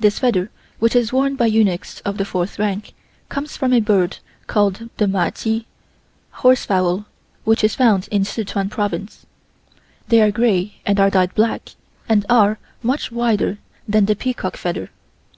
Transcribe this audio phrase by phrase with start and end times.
[0.00, 0.50] This feather
[0.80, 2.92] which is worn by eunuchs of the fourth rank,
[3.28, 5.64] comes from a bird called the magh
[6.32, 7.04] (horse fowl)
[7.44, 9.26] which is found in Szechuen Province.
[10.08, 11.68] They are grey and are dyed black,
[12.08, 14.90] and are much wider than the peacock feather.